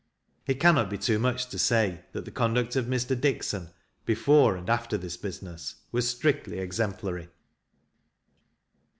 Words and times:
It 0.47 0.59
cannot 0.59 0.89
be 0.89 0.97
too 0.97 1.19
much 1.19 1.45
to 1.49 1.59
say, 1.59 2.01
that 2.13 2.25
the 2.25 2.31
conduct 2.31 2.75
of 2.75 2.85
Mr. 2.87 3.13
Dixon, 3.15 3.69
before 4.03 4.55
and 4.57 4.67
after 4.67 4.97
this 4.97 5.15
business, 5.15 5.75
was 5.91 6.09
strictly 6.09 6.57
exemplary. 6.57 7.29